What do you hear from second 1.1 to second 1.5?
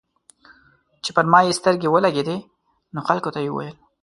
پر ما